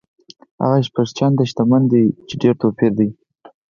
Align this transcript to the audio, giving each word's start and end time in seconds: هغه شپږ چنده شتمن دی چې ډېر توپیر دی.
هغه 0.61 0.79
شپږ 0.87 1.07
چنده 1.17 1.43
شتمن 1.49 1.83
دی 1.91 2.03
چې 2.27 2.33
ډېر 2.41 2.53
توپیر 2.61 2.91
دی. 2.99 3.09